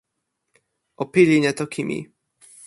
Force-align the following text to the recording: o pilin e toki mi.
o 1.01 1.03
pilin 1.11 1.43
e 1.51 1.53
toki 1.59 1.83
mi. 1.89 1.99